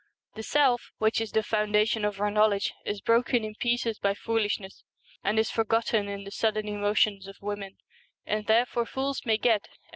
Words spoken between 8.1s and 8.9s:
and therefore